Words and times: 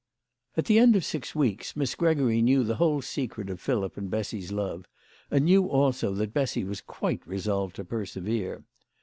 At 0.57 0.65
the 0.65 0.79
end 0.79 0.95
of 0.95 1.05
six 1.05 1.35
weeks 1.35 1.75
Miss 1.75 1.93
Gregory 1.93 2.41
knew 2.41 2.63
the 2.63 2.77
whole 2.77 3.03
secret 3.03 3.51
of 3.51 3.61
Philip 3.61 3.97
and 3.97 4.09
Bessy's 4.09 4.51
love, 4.51 4.87
and 5.29 5.45
knew 5.45 5.67
also 5.69 6.11
that 6.15 6.33
Bessy 6.33 6.63
was 6.63 6.81
quite 6.81 7.21
resolved 7.27 7.75
to 7.75 7.85
persevere. 7.85 8.63